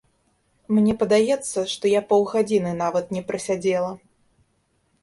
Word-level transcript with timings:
Мне 0.77 0.95
падаецца, 1.03 1.59
што 1.75 1.85
я 1.91 2.01
паўгадзіны 2.09 2.71
нават 2.83 3.05
не 3.19 3.25
прасядзела. 3.31 3.95